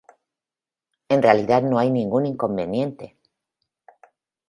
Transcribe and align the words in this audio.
En 1.09 1.21
realidad 1.21 1.61
no 1.61 1.77
hay 1.77 1.91
ningún 1.91 2.25
inconveniente. 2.25 3.19